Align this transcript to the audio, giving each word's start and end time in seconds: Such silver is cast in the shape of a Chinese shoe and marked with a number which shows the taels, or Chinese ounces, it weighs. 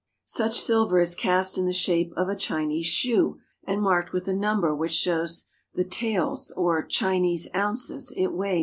Such 0.25 0.59
silver 0.59 0.99
is 0.99 1.13
cast 1.13 1.59
in 1.59 1.67
the 1.67 1.73
shape 1.73 2.11
of 2.17 2.27
a 2.27 2.35
Chinese 2.35 2.87
shoe 2.87 3.37
and 3.65 3.83
marked 3.83 4.13
with 4.13 4.27
a 4.27 4.33
number 4.33 4.73
which 4.73 4.93
shows 4.93 5.45
the 5.75 5.85
taels, 5.85 6.49
or 6.57 6.81
Chinese 6.81 7.47
ounces, 7.53 8.11
it 8.17 8.33
weighs. 8.33 8.59